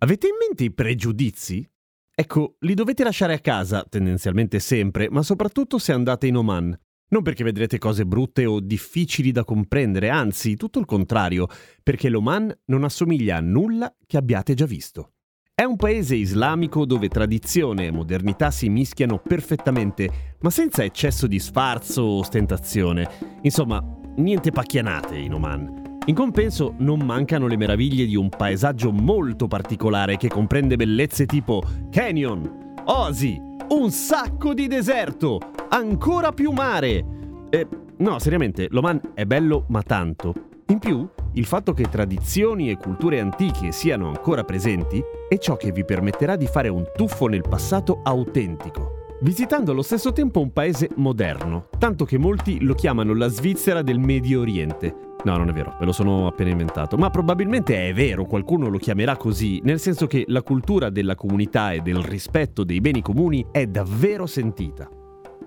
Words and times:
Avete 0.00 0.28
in 0.28 0.34
mente 0.38 0.62
i 0.62 0.72
pregiudizi? 0.72 1.68
Ecco, 2.14 2.54
li 2.60 2.74
dovete 2.74 3.02
lasciare 3.02 3.34
a 3.34 3.40
casa, 3.40 3.84
tendenzialmente 3.88 4.60
sempre, 4.60 5.10
ma 5.10 5.22
soprattutto 5.22 5.78
se 5.78 5.92
andate 5.92 6.28
in 6.28 6.36
Oman. 6.36 6.78
Non 7.10 7.22
perché 7.22 7.42
vedrete 7.42 7.78
cose 7.78 8.06
brutte 8.06 8.44
o 8.46 8.60
difficili 8.60 9.32
da 9.32 9.42
comprendere, 9.42 10.08
anzi, 10.08 10.54
tutto 10.54 10.78
il 10.78 10.84
contrario, 10.84 11.48
perché 11.82 12.10
l'Oman 12.10 12.54
non 12.66 12.84
assomiglia 12.84 13.38
a 13.38 13.40
nulla 13.40 13.92
che 14.06 14.18
abbiate 14.18 14.54
già 14.54 14.66
visto. 14.66 15.14
È 15.52 15.64
un 15.64 15.76
paese 15.76 16.14
islamico 16.14 16.84
dove 16.84 17.08
tradizione 17.08 17.86
e 17.86 17.90
modernità 17.90 18.52
si 18.52 18.68
mischiano 18.68 19.18
perfettamente, 19.18 20.36
ma 20.40 20.50
senza 20.50 20.84
eccesso 20.84 21.26
di 21.26 21.40
sfarzo 21.40 22.02
o 22.02 22.18
ostentazione. 22.18 23.08
Insomma, 23.42 23.82
niente 24.16 24.52
pacchianate 24.52 25.16
in 25.16 25.32
Oman. 25.32 25.87
In 26.08 26.14
compenso 26.14 26.72
non 26.78 27.00
mancano 27.00 27.46
le 27.46 27.58
meraviglie 27.58 28.06
di 28.06 28.16
un 28.16 28.30
paesaggio 28.30 28.90
molto 28.90 29.46
particolare 29.46 30.16
che 30.16 30.28
comprende 30.28 30.74
bellezze 30.76 31.26
tipo 31.26 31.62
canyon, 31.90 32.76
oasi, 32.86 33.38
un 33.68 33.90
sacco 33.90 34.54
di 34.54 34.68
deserto, 34.68 35.38
ancora 35.68 36.32
più 36.32 36.50
mare. 36.50 37.04
E, 37.50 37.66
no, 37.98 38.18
seriamente, 38.20 38.68
l'Oman 38.70 38.98
è 39.12 39.26
bello 39.26 39.66
ma 39.68 39.82
tanto. 39.82 40.32
In 40.68 40.78
più, 40.78 41.06
il 41.34 41.44
fatto 41.44 41.74
che 41.74 41.90
tradizioni 41.90 42.70
e 42.70 42.78
culture 42.78 43.20
antiche 43.20 43.70
siano 43.70 44.08
ancora 44.08 44.44
presenti 44.44 45.02
è 45.28 45.36
ciò 45.36 45.58
che 45.58 45.72
vi 45.72 45.84
permetterà 45.84 46.36
di 46.36 46.46
fare 46.46 46.68
un 46.68 46.84
tuffo 46.96 47.26
nel 47.26 47.44
passato 47.46 48.00
autentico, 48.02 48.97
visitando 49.20 49.72
allo 49.72 49.82
stesso 49.82 50.12
tempo 50.12 50.40
un 50.40 50.52
paese 50.52 50.90
moderno, 50.96 51.68
tanto 51.78 52.04
che 52.04 52.18
molti 52.18 52.62
lo 52.62 52.74
chiamano 52.74 53.14
la 53.14 53.28
Svizzera 53.28 53.82
del 53.82 53.98
Medio 53.98 54.40
Oriente. 54.40 54.94
No, 55.24 55.36
non 55.36 55.48
è 55.48 55.52
vero, 55.52 55.76
me 55.80 55.86
lo 55.86 55.92
sono 55.92 56.28
appena 56.28 56.50
inventato, 56.50 56.96
ma 56.96 57.10
probabilmente 57.10 57.88
è 57.88 57.92
vero, 57.92 58.24
qualcuno 58.24 58.68
lo 58.68 58.78
chiamerà 58.78 59.16
così, 59.16 59.60
nel 59.64 59.80
senso 59.80 60.06
che 60.06 60.24
la 60.28 60.42
cultura 60.42 60.90
della 60.90 61.16
comunità 61.16 61.72
e 61.72 61.80
del 61.80 62.02
rispetto 62.02 62.62
dei 62.62 62.80
beni 62.80 63.02
comuni 63.02 63.44
è 63.50 63.66
davvero 63.66 64.26
sentita. 64.26 64.88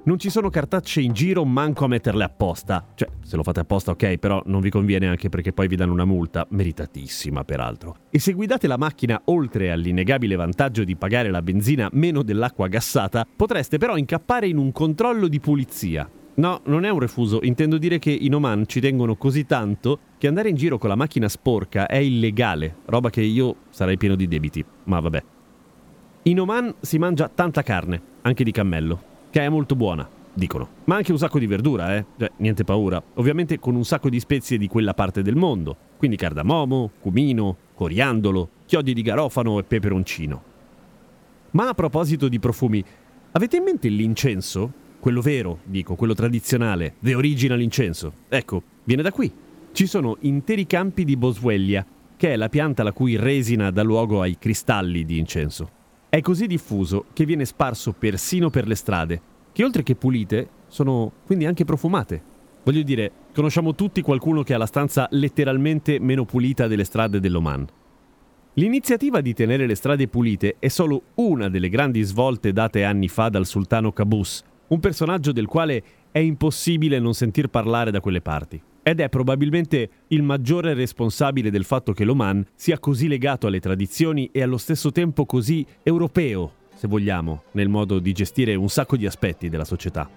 Non 0.04 0.18
ci 0.18 0.32
sono 0.32 0.50
cartacce 0.50 1.00
in 1.00 1.14
giro, 1.14 1.46
manco 1.46 1.86
a 1.86 1.88
metterle 1.88 2.24
apposta. 2.24 2.88
Cioè, 2.96 3.08
se 3.24 3.36
lo 3.36 3.44
fate 3.44 3.60
apposta, 3.60 3.92
ok, 3.92 4.18
però 4.18 4.42
non 4.48 4.60
vi 4.60 4.72
conviene 4.72 5.08
anche 5.08 5.30
perché 5.30 5.54
poi 5.54 5.68
vi 5.68 5.76
danno 5.76 5.94
una 5.94 6.06
multa, 6.06 6.48
meritatissima 6.50 7.44
peraltro. 7.44 7.98
E 8.10 8.18
se 8.18 8.34
guidate 8.34 8.66
la 8.66 8.78
macchina 8.78 9.22
oltre 9.26 9.70
all'innegabile 9.70 10.36
vantaggio 10.36 10.84
di 10.84 10.96
pagare 10.96 11.30
la 11.30 11.44
benzina 11.44 11.88
meno 11.94 12.24
dell'acqua 12.24 12.68
gassata, 12.68 13.28
potreste 13.36 13.78
però 13.78 13.96
incappare 13.96 14.48
in 14.48 14.58
un 14.58 14.72
controllo 14.72 15.28
di 15.28 15.40
pulizia. 15.40 16.10
No, 16.34 16.62
non 16.66 16.84
è 16.84 16.90
un 16.90 16.98
refuso, 16.98 17.42
intendo 17.44 17.78
dire 17.78 18.00
che 18.00 18.10
in 18.10 18.34
Oman 18.34 18.66
ci 18.66 18.80
tengono 18.80 19.16
così 19.16 19.46
tanto 19.46 20.00
che 20.18 20.26
andare 20.26 20.50
in 20.50 20.56
giro 20.56 20.80
con 20.80 20.90
la 20.90 20.96
macchina 20.96 21.30
sporca 21.30 21.86
è 21.86 21.98
illegale, 21.98 22.78
roba 22.86 23.12
che 23.12 23.22
io 23.22 23.56
sarei 23.70 23.98
pieno 23.98 24.16
di 24.16 24.28
debiti, 24.28 24.66
ma 24.86 25.00
vabbè. 25.00 25.24
In 26.24 26.40
Oman 26.40 26.74
si 26.80 26.98
mangia 26.98 27.30
tanta 27.30 27.62
carne, 27.62 28.02
anche 28.22 28.44
di 28.44 28.52
cammello 28.52 29.10
che 29.32 29.42
è 29.42 29.50
molto 29.50 29.76
buona, 29.76 30.08
dicono. 30.34 30.68
Ma 30.84 30.98
anche 30.98 31.12
un 31.12 31.18
sacco 31.18 31.40
di 31.40 31.48
verdura, 31.48 31.96
eh? 31.96 32.06
Cioè, 32.20 32.32
niente 32.38 32.64
paura. 32.64 33.02
Ovviamente 33.16 33.58
con 33.60 33.76
un 33.76 33.86
sacco 33.86 34.10
di 34.10 34.20
spezie 34.20 34.58
di 34.58 34.68
quella 34.68 34.94
parte 34.94 35.24
del 35.24 35.36
mondo. 35.36 35.76
Quindi 35.98 36.18
cardamomo, 36.18 36.92
cumino, 37.00 37.56
coriandolo, 37.74 38.50
chiodi 38.66 38.94
di 38.94 39.02
garofano 39.02 39.58
e 39.58 39.64
peperoncino. 39.64 40.44
Ma 41.52 41.70
a 41.70 41.74
proposito 41.74 42.28
di 42.28 42.40
profumi, 42.40 42.84
avete 43.32 43.58
in 43.58 43.64
mente 43.64 43.88
l'incenso? 43.88 44.72
Quello 45.00 45.22
vero, 45.22 45.60
dico, 45.64 45.96
quello 45.96 46.14
tradizionale, 46.14 46.96
the 47.02 47.16
original 47.16 47.62
incenso. 47.62 48.14
Ecco, 48.30 48.62
viene 48.84 49.02
da 49.02 49.12
qui. 49.12 49.32
Ci 49.72 49.88
sono 49.88 50.18
interi 50.22 50.68
campi 50.68 51.06
di 51.06 51.16
boswellia, 51.16 51.86
che 52.18 52.34
è 52.34 52.36
la 52.36 52.50
pianta 52.50 52.84
la 52.84 52.92
cui 52.92 53.16
resina 53.16 53.72
dà 53.72 53.82
luogo 53.82 54.22
ai 54.22 54.38
cristalli 54.38 55.06
di 55.06 55.18
incenso. 55.18 55.80
È 56.14 56.20
così 56.20 56.46
diffuso 56.46 57.06
che 57.14 57.24
viene 57.24 57.46
sparso 57.46 57.94
persino 57.94 58.50
per 58.50 58.68
le 58.68 58.76
strade, 58.76 59.22
che 59.54 59.64
oltre 59.64 59.82
che 59.82 59.96
pulite, 59.96 60.50
sono 60.68 61.10
quindi 61.26 61.46
anche 61.46 61.64
profumate. 61.64 62.22
Voglio 62.64 62.82
dire, 62.82 63.10
conosciamo 63.34 63.76
tutti 63.76 64.02
qualcuno 64.02 64.44
che 64.44 64.54
ha 64.54 64.58
la 64.58 64.66
stanza 64.66 65.08
letteralmente 65.12 66.02
meno 66.02 66.26
pulita 66.26 66.68
delle 66.68 66.84
strade 66.84 67.22
dell'Oman. 67.22 67.66
L'iniziativa 68.56 69.22
di 69.22 69.34
tenere 69.34 69.66
le 69.66 69.76
strade 69.76 70.10
pulite 70.10 70.58
è 70.60 70.68
solo 70.68 71.02
una 71.16 71.48
delle 71.48 71.70
grandi 71.70 72.02
svolte 72.02 72.52
date 72.52 72.84
anni 72.84 73.08
fa 73.08 73.30
dal 73.30 73.46
sultano 73.46 73.94
Qaboos, 73.94 74.44
un 74.68 74.82
personaggio 74.82 75.32
del 75.32 75.48
quale 75.48 75.82
è 76.12 76.20
impossibile 76.20 77.00
non 77.00 77.14
sentir 77.14 77.48
parlare 77.48 77.90
da 77.90 78.02
quelle 78.02 78.20
parti 78.20 78.62
ed 78.84 79.00
è 79.00 79.10
probabilmente 79.10 79.90
il 80.08 80.24
maggiore 80.24 80.74
responsabile 80.74 81.52
del 81.52 81.64
fatto 81.64 81.94
che 81.94 82.04
l'Oman 82.04 82.46
sia 82.56 82.80
così 82.80 83.08
legato 83.08 83.48
alle 83.48 83.60
tradizioni 83.60 84.30
e 84.32 84.42
allo 84.42 84.58
stesso 84.58 84.92
tempo 84.92 85.26
così 85.26 85.66
europeo, 85.84 86.54
se 86.76 86.88
vogliamo, 86.88 87.44
nel 87.52 87.70
modo 87.70 88.00
di 88.00 88.12
gestire 88.12 88.56
un 88.56 88.70
sacco 88.70 88.98
di 88.98 89.06
aspetti 89.06 89.50
della 89.50 89.66
società. 89.66 90.10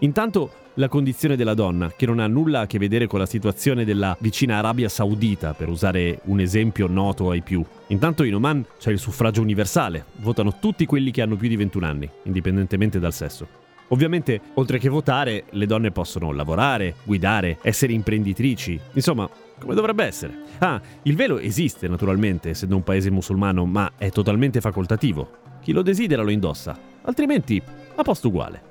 Intanto 0.00 0.50
la 0.74 0.88
condizione 0.88 1.36
della 1.36 1.52
donna, 1.52 1.92
che 1.94 2.06
non 2.06 2.20
ha 2.20 2.26
nulla 2.26 2.60
a 2.60 2.66
che 2.66 2.78
vedere 2.78 3.06
con 3.06 3.18
la 3.18 3.26
situazione 3.26 3.84
della 3.84 4.16
vicina 4.20 4.56
Arabia 4.56 4.88
Saudita, 4.88 5.52
per 5.52 5.68
usare 5.68 6.20
un 6.24 6.40
esempio 6.40 6.86
noto 6.86 7.30
ai 7.30 7.42
più. 7.42 7.62
Intanto 7.88 8.22
in 8.22 8.34
Oman 8.34 8.64
c'è 8.78 8.90
il 8.90 8.98
suffragio 8.98 9.42
universale, 9.42 10.06
votano 10.16 10.56
tutti 10.58 10.86
quelli 10.86 11.10
che 11.10 11.20
hanno 11.20 11.36
più 11.36 11.48
di 11.48 11.56
21 11.56 11.86
anni, 11.86 12.08
indipendentemente 12.24 12.98
dal 12.98 13.12
sesso. 13.12 13.59
Ovviamente, 13.92 14.40
oltre 14.54 14.78
che 14.78 14.88
votare, 14.88 15.44
le 15.50 15.66
donne 15.66 15.90
possono 15.90 16.32
lavorare, 16.32 16.94
guidare, 17.04 17.58
essere 17.62 17.92
imprenditrici, 17.92 18.78
insomma, 18.92 19.28
come 19.58 19.74
dovrebbe 19.74 20.04
essere. 20.04 20.32
Ah, 20.58 20.80
il 21.02 21.16
velo 21.16 21.38
esiste 21.38 21.88
naturalmente, 21.88 22.50
essendo 22.50 22.76
un 22.76 22.84
paese 22.84 23.10
musulmano, 23.10 23.66
ma 23.66 23.92
è 23.96 24.10
totalmente 24.10 24.60
facoltativo. 24.60 25.38
Chi 25.60 25.72
lo 25.72 25.82
desidera 25.82 26.22
lo 26.22 26.30
indossa, 26.30 26.78
altrimenti 27.02 27.60
a 27.96 28.02
posto 28.02 28.28
uguale. 28.28 28.69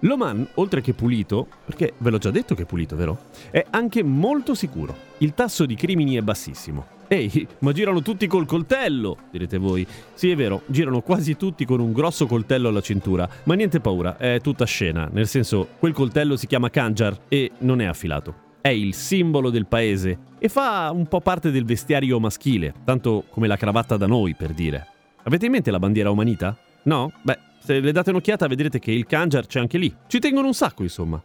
L'Oman, 0.00 0.46
oltre 0.54 0.80
che 0.80 0.94
pulito, 0.94 1.48
perché 1.64 1.94
ve 1.98 2.10
l'ho 2.10 2.18
già 2.18 2.30
detto 2.30 2.54
che 2.54 2.62
è 2.62 2.66
pulito, 2.66 2.94
vero? 2.94 3.18
È 3.50 3.66
anche 3.70 4.04
molto 4.04 4.54
sicuro. 4.54 4.94
Il 5.18 5.34
tasso 5.34 5.66
di 5.66 5.74
crimini 5.74 6.14
è 6.14 6.22
bassissimo. 6.22 6.86
Ehi, 7.08 7.48
ma 7.60 7.72
girano 7.72 8.00
tutti 8.02 8.26
col 8.26 8.46
coltello, 8.46 9.16
direte 9.32 9.58
voi. 9.58 9.84
Sì, 10.14 10.30
è 10.30 10.36
vero, 10.36 10.62
girano 10.66 11.00
quasi 11.00 11.36
tutti 11.36 11.64
con 11.64 11.80
un 11.80 11.92
grosso 11.92 12.26
coltello 12.26 12.68
alla 12.68 12.82
cintura, 12.82 13.28
ma 13.44 13.54
niente 13.54 13.80
paura, 13.80 14.18
è 14.18 14.40
tutta 14.40 14.66
scena, 14.66 15.08
nel 15.10 15.26
senso, 15.26 15.68
quel 15.78 15.94
coltello 15.94 16.36
si 16.36 16.46
chiama 16.46 16.70
Kanjar 16.70 17.18
e 17.28 17.50
non 17.60 17.80
è 17.80 17.86
affilato. 17.86 18.46
È 18.60 18.68
il 18.68 18.94
simbolo 18.94 19.50
del 19.50 19.66
paese 19.66 20.18
e 20.38 20.48
fa 20.48 20.90
un 20.92 21.06
po' 21.06 21.20
parte 21.20 21.50
del 21.50 21.64
vestiario 21.64 22.20
maschile, 22.20 22.74
tanto 22.84 23.24
come 23.30 23.46
la 23.46 23.56
cravatta 23.56 23.96
da 23.96 24.06
noi, 24.06 24.34
per 24.34 24.52
dire. 24.52 24.86
Avete 25.22 25.46
in 25.46 25.52
mente 25.52 25.70
la 25.70 25.78
bandiera 25.78 26.10
omanita? 26.10 26.56
No? 26.84 27.12
Beh, 27.22 27.38
se 27.58 27.80
le 27.80 27.92
date 27.92 28.10
un'occhiata 28.10 28.46
vedrete 28.46 28.78
che 28.78 28.92
il 28.92 29.06
Kanjar 29.06 29.46
c'è 29.46 29.60
anche 29.60 29.78
lì. 29.78 29.94
Ci 30.06 30.18
tengono 30.18 30.46
un 30.46 30.54
sacco, 30.54 30.82
insomma. 30.82 31.22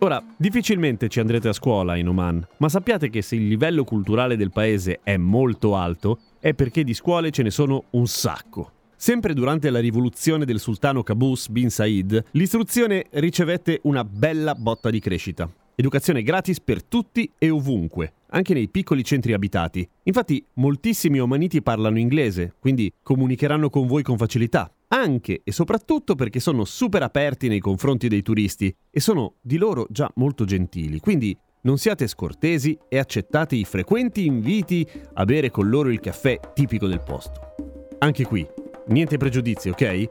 Ora, 0.00 0.22
difficilmente 0.36 1.08
ci 1.08 1.18
andrete 1.18 1.48
a 1.48 1.52
scuola 1.52 1.96
in 1.96 2.08
Oman, 2.08 2.46
ma 2.58 2.68
sappiate 2.68 3.10
che 3.10 3.20
se 3.20 3.34
il 3.34 3.48
livello 3.48 3.82
culturale 3.82 4.36
del 4.36 4.52
paese 4.52 5.00
è 5.02 5.16
molto 5.16 5.74
alto, 5.74 6.20
è 6.38 6.54
perché 6.54 6.84
di 6.84 6.94
scuole 6.94 7.32
ce 7.32 7.42
ne 7.42 7.50
sono 7.50 7.84
un 7.90 8.06
sacco. 8.06 8.72
Sempre 8.94 9.34
durante 9.34 9.70
la 9.70 9.80
rivoluzione 9.80 10.44
del 10.44 10.60
sultano 10.60 11.02
Qaboos 11.02 11.48
bin 11.48 11.70
Said, 11.70 12.26
l'istruzione 12.32 13.06
ricevette 13.10 13.80
una 13.84 14.04
bella 14.04 14.54
botta 14.54 14.88
di 14.88 15.00
crescita. 15.00 15.50
Educazione 15.74 16.22
gratis 16.22 16.60
per 16.60 16.82
tutti 16.82 17.32
e 17.36 17.50
ovunque, 17.50 18.12
anche 18.30 18.54
nei 18.54 18.68
piccoli 18.68 19.04
centri 19.04 19.32
abitati. 19.32 19.88
Infatti, 20.04 20.44
moltissimi 20.54 21.20
omaniti 21.20 21.62
parlano 21.62 21.98
inglese, 21.98 22.54
quindi 22.58 22.92
comunicheranno 23.02 23.70
con 23.70 23.86
voi 23.86 24.02
con 24.02 24.16
facilità 24.16 24.70
anche 24.88 25.42
e 25.44 25.52
soprattutto 25.52 26.14
perché 26.14 26.40
sono 26.40 26.64
super 26.64 27.02
aperti 27.02 27.48
nei 27.48 27.60
confronti 27.60 28.08
dei 28.08 28.22
turisti 28.22 28.74
e 28.90 29.00
sono 29.00 29.34
di 29.40 29.56
loro 29.56 29.86
già 29.90 30.10
molto 30.14 30.44
gentili, 30.44 30.98
quindi 30.98 31.36
non 31.60 31.76
siate 31.76 32.06
scortesi 32.06 32.78
e 32.88 32.98
accettate 32.98 33.56
i 33.56 33.64
frequenti 33.64 34.24
inviti 34.24 34.86
a 35.14 35.24
bere 35.24 35.50
con 35.50 35.68
loro 35.68 35.90
il 35.90 36.00
caffè 36.00 36.38
tipico 36.54 36.86
del 36.86 37.02
posto. 37.02 37.54
Anche 37.98 38.24
qui, 38.24 38.46
niente 38.88 39.16
pregiudizi, 39.16 39.68
ok? 39.68 40.10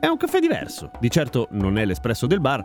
È 0.00 0.06
un 0.06 0.16
caffè 0.16 0.38
diverso, 0.40 0.90
di 1.00 1.10
certo 1.10 1.48
non 1.52 1.78
è 1.78 1.84
l'espresso 1.84 2.26
del 2.26 2.40
bar, 2.40 2.62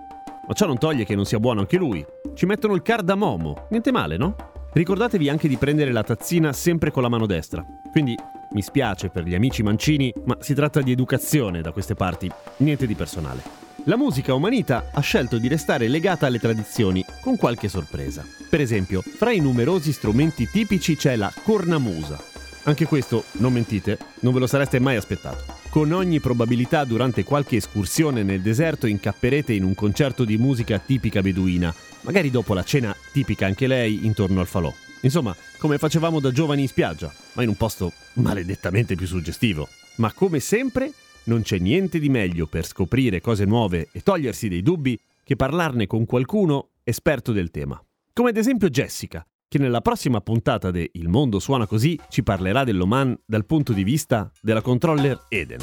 ma 0.48 0.54
ciò 0.54 0.66
non 0.66 0.78
toglie 0.78 1.06
che 1.06 1.16
non 1.16 1.26
sia 1.26 1.40
buono 1.40 1.62
anche 1.62 1.78
lui. 1.78 2.04
Ci 2.34 2.46
mettono 2.46 2.74
il 2.74 2.82
cardamomo, 2.82 3.68
niente 3.70 3.92
male, 3.92 4.18
no? 4.18 4.36
Ricordatevi 4.74 5.30
anche 5.30 5.48
di 5.48 5.58
prendere 5.58 5.92
la 5.92 6.02
tazzina 6.02 6.52
sempre 6.52 6.90
con 6.90 7.04
la 7.04 7.10
mano 7.10 7.28
destra. 7.28 7.64
Quindi 7.92 8.18
mi 8.54 8.62
spiace 8.64 9.10
per 9.10 9.24
gli 9.24 9.36
amici 9.36 9.62
mancini, 9.62 10.12
ma 10.26 10.38
si 10.40 10.56
tratta 10.56 10.82
di 10.82 10.92
educazione 10.92 11.62
da 11.62 11.72
queste 11.72 11.94
parti, 11.94 12.28
niente 12.58 12.88
di 12.88 12.96
personale. 12.96 13.44
La 13.84 13.98
musica 13.98 14.34
umanita 14.34 14.90
ha 14.92 15.02
scelto 15.02 15.38
di 15.38 15.48
restare 15.48 15.88
legata 15.88 16.26
alle 16.26 16.40
tradizioni, 16.40 17.06
con 17.22 17.38
qualche 17.38 17.70
sorpresa. 17.70 18.26
Per 18.50 18.62
esempio, 18.62 19.02
fra 19.02 19.32
i 19.32 19.40
numerosi 19.40 19.92
strumenti 19.92 20.48
tipici 20.52 20.96
c'è 20.96 21.18
la 21.18 21.32
cornamusa. 21.44 22.18
Anche 22.64 22.86
questo, 22.86 23.26
non 23.34 23.54
mentite, 23.54 24.00
non 24.22 24.34
ve 24.34 24.40
lo 24.40 24.48
sareste 24.48 24.80
mai 24.80 24.96
aspettato. 24.96 25.63
Con 25.74 25.92
ogni 25.92 26.20
probabilità 26.20 26.84
durante 26.84 27.24
qualche 27.24 27.56
escursione 27.56 28.22
nel 28.22 28.42
deserto 28.44 28.86
incapperete 28.86 29.54
in 29.54 29.64
un 29.64 29.74
concerto 29.74 30.24
di 30.24 30.38
musica 30.38 30.78
tipica 30.78 31.20
beduina, 31.24 31.74
magari 32.02 32.30
dopo 32.30 32.54
la 32.54 32.62
cena 32.62 32.96
tipica 33.12 33.48
anche 33.48 33.66
lei 33.66 34.06
intorno 34.06 34.40
al 34.40 34.46
falò. 34.46 34.72
Insomma, 35.02 35.36
come 35.58 35.80
facevamo 35.80 36.20
da 36.20 36.32
giovani 36.32 36.62
in 36.62 36.68
spiaggia, 36.68 37.12
ma 37.34 37.42
in 37.42 37.50
un 37.50 37.56
posto 37.56 37.92
maledettamente 38.14 38.94
più 38.94 39.08
suggestivo. 39.08 39.68
Ma 39.96 40.14
come 40.14 40.40
sempre, 40.40 40.92
non 41.24 41.42
c'è 41.42 41.58
niente 41.58 41.98
di 41.98 42.08
meglio 42.08 42.46
per 42.46 42.68
scoprire 42.68 43.20
cose 43.20 43.46
nuove 43.46 43.90
e 43.92 44.02
togliersi 44.02 44.50
dei 44.50 44.62
dubbi 44.62 44.96
che 45.24 45.36
parlarne 45.36 45.88
con 45.88 46.06
qualcuno 46.06 46.68
esperto 46.84 47.32
del 47.32 47.50
tema. 47.50 47.84
Come 48.14 48.30
ad 48.30 48.38
esempio 48.38 48.70
Jessica, 48.70 49.26
che 49.54 49.60
nella 49.60 49.82
prossima 49.82 50.20
puntata 50.20 50.72
de 50.72 50.90
Il 50.94 51.10
mondo 51.10 51.38
suona 51.38 51.68
così 51.68 52.00
ci 52.10 52.24
parlerà 52.24 52.64
dell'Oman 52.64 53.16
dal 53.24 53.46
punto 53.46 53.72
di 53.72 53.84
vista 53.84 54.32
della 54.42 54.64
controller 54.64 55.26
Eden. 55.30 55.60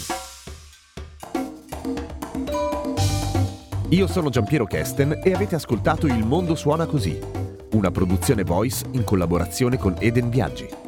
Io 3.88 4.06
sono 4.06 4.30
Giampiero 4.30 4.64
Kesten 4.64 5.20
e 5.24 5.34
avete 5.34 5.56
ascoltato 5.56 6.06
Il 6.06 6.24
mondo 6.24 6.54
suona 6.54 6.86
così, 6.86 7.18
una 7.72 7.90
produzione 7.90 8.44
voice 8.44 8.86
in 8.92 9.02
collaborazione 9.02 9.76
con 9.76 9.96
Eden 9.98 10.30
Viaggi. 10.30 10.79